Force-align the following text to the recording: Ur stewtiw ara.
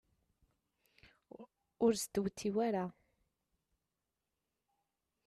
Ur 1.85 1.93
stewtiw 2.03 2.55
ara. 2.67 2.85